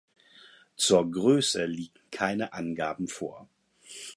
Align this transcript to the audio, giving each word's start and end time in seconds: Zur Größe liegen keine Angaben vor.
Zur 0.77 1.11
Größe 1.11 1.65
liegen 1.65 1.99
keine 2.09 2.53
Angaben 2.53 3.07
vor. 3.07 3.47